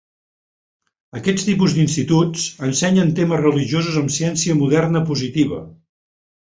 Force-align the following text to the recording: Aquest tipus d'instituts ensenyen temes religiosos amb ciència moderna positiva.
Aquest 1.19 1.43
tipus 1.49 1.75
d'instituts 1.75 2.47
ensenyen 2.71 3.15
temes 3.21 3.45
religiosos 3.45 4.01
amb 4.03 4.19
ciència 4.19 4.61
moderna 4.65 5.09
positiva. 5.13 5.67